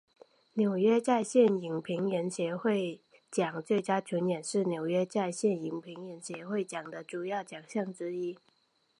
[0.55, 8.35] 纽约在线影评人协会奖最佳群戏是纽约在线影评人协会奖的主要奖项之一。